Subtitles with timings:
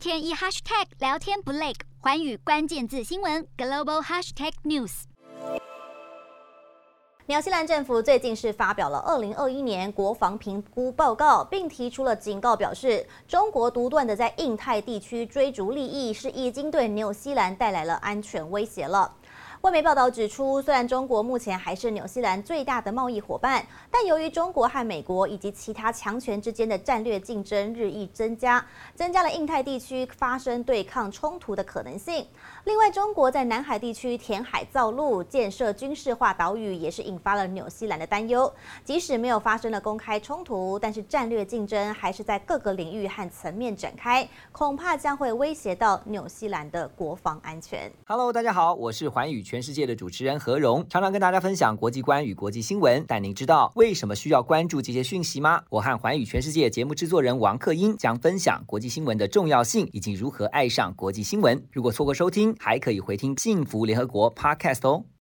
[0.00, 5.02] 天一 hashtag 聊天不累，环宇关键字新闻 global hashtag news。
[7.26, 19.14] 纽西兰政府最近是发表了二零二一年国防评估报告，并提出了警告，表示中国独断的在印太地区追逐利益，是已经对纽西兰带来了安全威胁了。
[19.62, 28.64] 外媒报道指出，虽然中国目前还是纽西兰最大的贸易伙伴，但由于中国和美国以及其他强权之间的战略竞争日益增加，
[28.94, 32.26] 增加了印太地区发生对抗冲突的可能性。
[32.64, 38.50] 另外，中国在南海地区填海造陆、建设军事化岛屿，也是引发了纽西兰的担忧。
[38.82, 47.92] 即使没有发生了公开冲突，但是战略竞争还是在各个领域和层面展开，恐怕将会威胁到纽西兰的国防安全。
[48.06, 49.44] Hello，大家好，我是环宇。
[49.50, 53.04] 全世界的主持人何荣，常常跟大家分享国际观与国际新闻。
[53.08, 55.60] 但您知道为什么需要关注这些讯息吗？
[55.70, 61.60] 我和寰宇全世界节目制作人王克英将分享国际新闻的重要性以及如何爱上国际新闻。
[61.72, 65.10] 如果错过收听，还可以回听《幸福联合国》Podcast 哦。